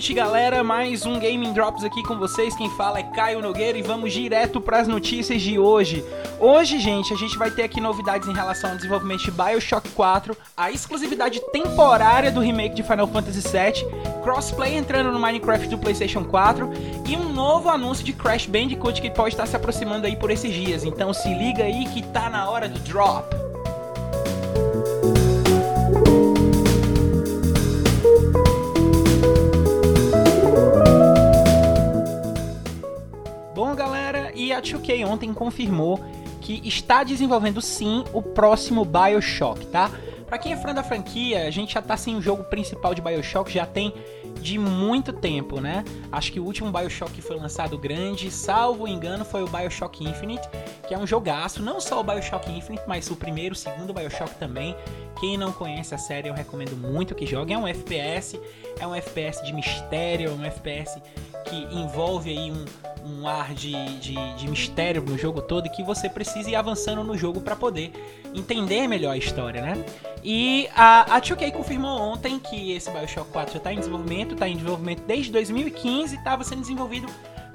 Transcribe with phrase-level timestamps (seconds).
[0.00, 0.64] noite, galera.
[0.64, 2.56] Mais um Gaming Drops aqui com vocês.
[2.56, 6.02] Quem fala é Caio Nogueira e vamos direto para as notícias de hoje.
[6.38, 10.34] Hoje, gente, a gente vai ter aqui novidades em relação ao desenvolvimento de BioShock 4,
[10.56, 16.24] a exclusividade temporária do remake de Final Fantasy VII, crossplay entrando no Minecraft do PlayStation
[16.24, 16.70] 4
[17.06, 20.54] e um novo anúncio de Crash Bandicoot que pode estar se aproximando aí por esses
[20.54, 20.82] dias.
[20.82, 23.39] Então se liga aí que tá na hora do drop.
[33.60, 36.02] Bom, galera, e a 2K ontem confirmou
[36.40, 39.90] que está desenvolvendo sim o próximo BioShock, tá?
[40.26, 43.02] Pra quem é fã da franquia, a gente já tá sem o jogo principal de
[43.02, 43.92] BioShock, já tem
[44.40, 45.84] de muito tempo, né?
[46.10, 50.48] Acho que o último BioShock que foi lançado grande, salvo engano, foi o BioShock Infinite,
[50.88, 54.36] que é um jogaço, não só o BioShock Infinite, mas o primeiro, o segundo BioShock
[54.36, 54.74] também.
[55.20, 57.52] Quem não conhece a série, eu recomendo muito que jogue.
[57.52, 58.40] É um FPS,
[58.78, 60.98] é um FPS de mistério, é um FPS
[61.44, 62.64] que envolve aí um,
[63.04, 67.16] um ar de, de, de, mistério no jogo todo que você precisa ir avançando no
[67.16, 67.92] jogo para poder
[68.34, 69.84] entender melhor a história, né?
[70.22, 74.48] E a, a 2K confirmou ontem que esse Bioshock 4 já está em desenvolvimento, está
[74.48, 77.06] em desenvolvimento desde 2015 e estava sendo desenvolvido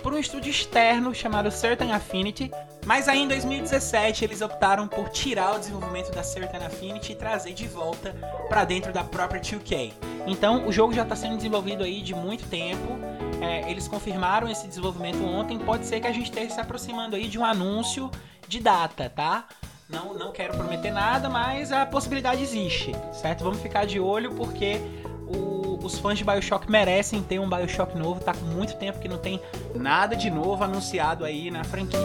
[0.02, 2.52] por um estúdio externo chamado Certain Affinity,
[2.86, 7.54] mas aí em 2017 eles optaram por tirar o desenvolvimento da Certain Affinity e trazer
[7.54, 8.16] de volta
[8.48, 10.15] para dentro da própria 2K.
[10.26, 12.98] Então o jogo já está sendo desenvolvido aí de muito tempo.
[13.42, 15.60] É, eles confirmaram esse desenvolvimento ontem.
[15.60, 18.10] Pode ser que a gente esteja se aproximando aí de um anúncio
[18.48, 19.46] de data, tá?
[19.88, 23.44] Não, não quero prometer nada, mas a possibilidade existe, certo?
[23.44, 24.82] Vamos ficar de olho porque
[25.28, 28.20] o, os fãs de Bioshock merecem ter um Bioshock novo.
[28.20, 29.40] Tá com muito tempo que não tem
[29.76, 32.00] nada de novo anunciado aí na franquia.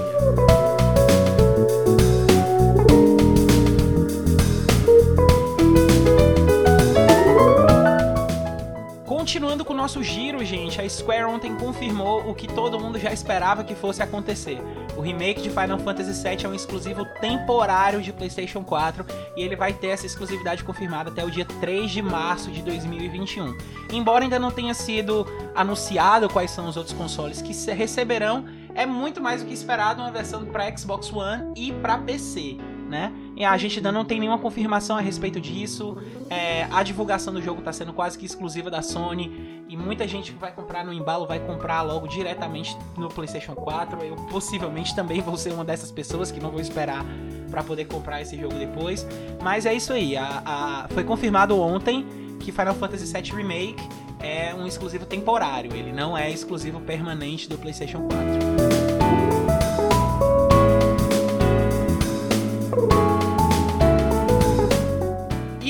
[9.51, 13.13] Continuando com o nosso giro, gente, a Square ontem confirmou o que todo mundo já
[13.13, 14.63] esperava que fosse acontecer.
[14.97, 19.05] O remake de Final Fantasy VII é um exclusivo temporário de PlayStation 4
[19.37, 23.59] e ele vai ter essa exclusividade confirmada até o dia 3 de março de 2021.
[23.93, 29.21] Embora ainda não tenha sido anunciado quais são os outros consoles que receberão, é muito
[29.21, 32.57] mais do que esperado uma versão para Xbox One e para PC
[32.91, 33.13] né?
[33.41, 35.97] E a gente ainda não tem nenhuma confirmação a respeito disso.
[36.29, 39.65] É, a divulgação do jogo está sendo quase que exclusiva da Sony.
[39.67, 44.05] E muita gente que vai comprar no embalo vai comprar logo diretamente no PlayStation 4.
[44.05, 47.03] Eu possivelmente também vou ser uma dessas pessoas que não vou esperar
[47.51, 49.07] para poder comprar esse jogo depois.
[49.43, 50.19] Mas é isso aí.
[50.19, 52.05] A, a, foi confirmado ontem
[52.41, 53.83] que Final Fantasy VII Remake
[54.19, 55.75] é um exclusivo temporário.
[55.75, 58.70] Ele não é exclusivo permanente do PlayStation 4.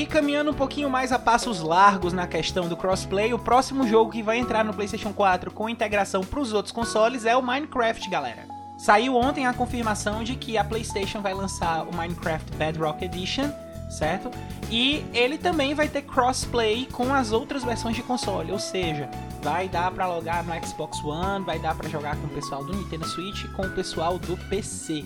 [0.05, 4.23] Caminhando um pouquinho mais a passos largos na questão do crossplay, o próximo jogo que
[4.23, 8.47] vai entrar no PlayStation 4 com integração para os outros consoles é o Minecraft, galera.
[8.77, 13.51] Saiu ontem a confirmação de que a PlayStation vai lançar o Minecraft Bedrock Edition,
[13.91, 14.31] certo?
[14.71, 19.09] E ele também vai ter crossplay com as outras versões de console, ou seja,
[19.43, 22.73] vai dar para logar no Xbox One, vai dar para jogar com o pessoal do
[22.73, 25.05] Nintendo Switch e com o pessoal do PC.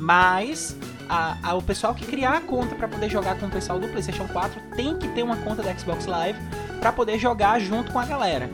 [0.00, 0.74] Mas
[1.10, 3.86] a, a, o pessoal que criar a conta para poder jogar com o pessoal do
[3.86, 6.38] PlayStation 4 tem que ter uma conta da Xbox Live
[6.80, 8.48] para poder jogar junto com a galera.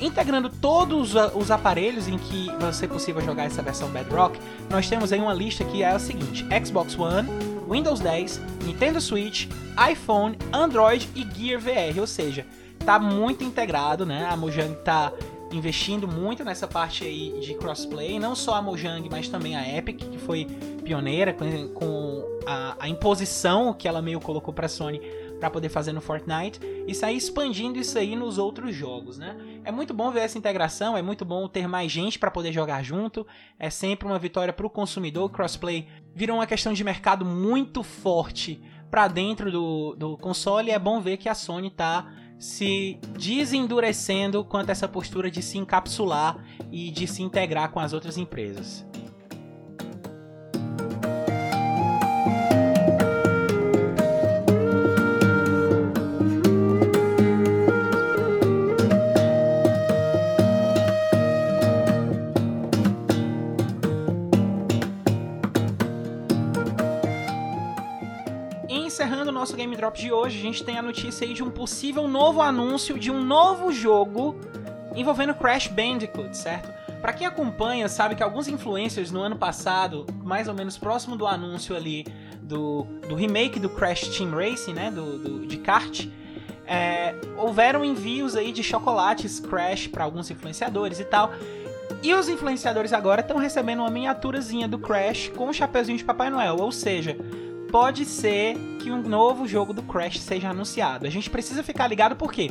[0.00, 5.12] Integrando todos os aparelhos em que vai ser possível jogar essa versão Bedrock, nós temos
[5.12, 7.28] aí uma lista que é a seguinte: Xbox One,
[7.70, 9.46] Windows 10, Nintendo Switch,
[9.90, 12.44] iPhone, Android e Gear VR, ou seja,
[12.84, 14.26] tá muito integrado, né?
[14.28, 15.12] A Mojang tá
[15.52, 19.98] investindo muito nessa parte aí de crossplay, não só a Mojang, mas também a Epic,
[19.98, 20.46] que foi
[20.88, 25.00] pioneira com, com a, a, imposição que ela meio colocou para Sony
[25.38, 29.36] para poder fazer no Fortnite e sair expandindo isso aí nos outros jogos, né?
[29.64, 32.82] É muito bom ver essa integração, é muito bom ter mais gente para poder jogar
[32.82, 33.26] junto,
[33.58, 35.26] é sempre uma vitória para o consumidor.
[35.26, 40.72] O crossplay virou uma questão de mercado muito forte para dentro do, do console e
[40.72, 45.58] é bom ver que a Sony tá se desendurecendo quanto a essa postura de se
[45.58, 46.42] encapsular
[46.72, 48.86] e de se integrar com as outras empresas.
[68.98, 71.50] Encerrando o nosso Game Drop de hoje, a gente tem a notícia aí de um
[71.50, 74.34] possível novo anúncio de um novo jogo
[74.92, 76.68] envolvendo Crash Bandicoot, certo?
[77.00, 81.28] Para quem acompanha, sabe que alguns influencers no ano passado, mais ou menos próximo do
[81.28, 82.04] anúncio ali
[82.42, 86.08] do, do remake do Crash Team Racing, né, do, do de kart,
[86.66, 91.30] é, houveram envios aí de chocolates Crash para alguns influenciadores e tal.
[92.02, 96.04] E os influenciadores agora estão recebendo uma miniaturazinha do Crash com o um chapeuzinho de
[96.04, 97.16] Papai Noel, ou seja,
[97.70, 101.06] pode ser que um novo jogo do Crash seja anunciado.
[101.06, 102.50] A gente precisa ficar ligado porque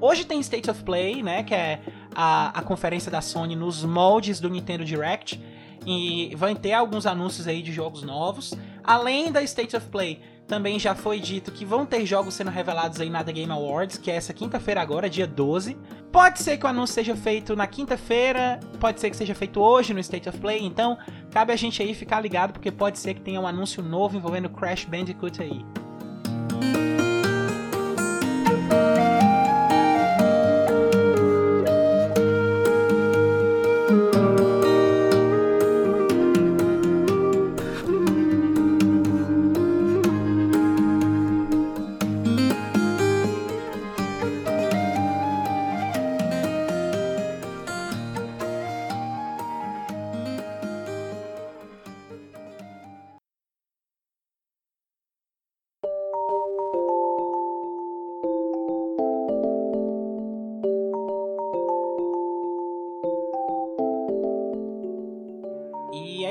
[0.00, 1.80] hoje tem State of Play, né, que é
[2.14, 5.40] a, a conferência da Sony nos moldes do Nintendo Direct
[5.86, 8.54] e vai ter alguns anúncios aí de jogos novos.
[8.84, 13.00] Além da State of Play, também já foi dito que vão ter jogos sendo revelados
[13.00, 15.76] aí na The Game Awards, que é essa quinta-feira agora, dia 12.
[16.12, 19.94] Pode ser que o anúncio seja feito na quinta-feira, pode ser que seja feito hoje
[19.94, 20.98] no State of Play, então
[21.30, 24.48] cabe a gente aí ficar ligado, porque pode ser que tenha um anúncio novo envolvendo
[24.48, 25.64] Crash Bandicoot aí.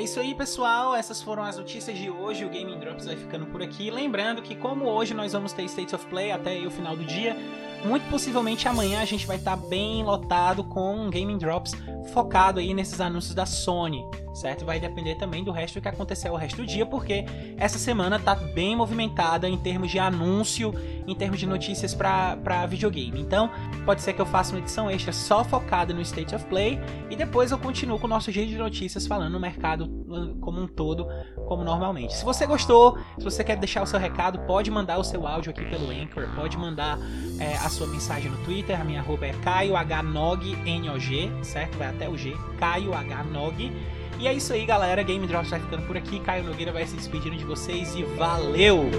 [0.09, 0.95] Isso aí, pessoal.
[0.95, 2.43] Essas foram as notícias de hoje.
[2.43, 3.91] O Gaming Drops vai ficando por aqui.
[3.91, 7.37] Lembrando que, como hoje nós vamos ter States of Play até o final do dia,
[7.85, 11.73] muito possivelmente amanhã a gente vai estar bem lotado com um Gaming Drops
[12.11, 14.03] focado aí nesses anúncios da Sony,
[14.33, 14.65] certo?
[14.65, 17.25] Vai depender também do resto que aconteceu o resto do dia, porque
[17.57, 20.73] essa semana tá bem movimentada em termos de anúncio,
[21.07, 23.19] em termos de notícias para videogame.
[23.19, 23.49] Então,
[23.85, 26.79] pode ser que eu faça uma edição extra só focada no State of Play
[27.09, 30.61] e depois eu continuo com o nosso jeito de notícias falando no mercado uh, como
[30.61, 31.07] um todo,
[31.47, 32.13] como normalmente.
[32.13, 35.51] Se você gostou, se você quer deixar o seu recado, pode mandar o seu áudio
[35.51, 36.99] aqui pelo Anchor, pode mandar
[37.39, 40.55] é, a sua mensagem no Twitter, a minha arroba é caiohnog,
[41.43, 41.77] certo?
[41.77, 43.71] Vai até o G, Caio H Nog.
[44.19, 45.01] E é isso aí, galera.
[45.01, 46.19] Game Drops vai ficando por aqui.
[46.19, 48.89] Caio Nogueira vai se despedindo de vocês e valeu!